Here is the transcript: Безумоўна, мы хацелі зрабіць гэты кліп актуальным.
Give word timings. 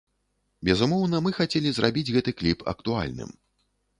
Безумоўна, 0.67 1.19
мы 1.25 1.33
хацелі 1.41 1.73
зрабіць 1.77 2.13
гэты 2.15 2.31
кліп 2.39 2.59
актуальным. 2.75 3.29